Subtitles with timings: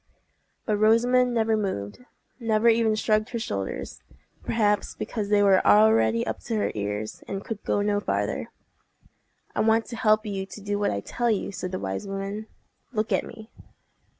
[0.65, 6.71] But Rosamond never moved—never even shrugged her shoulders—perhaps because they were already up to her
[6.73, 8.49] ears, and could go no farther.
[9.55, 12.47] "I want to help you to do what I tell you," said the wise woman.
[12.91, 13.51] "Look at me."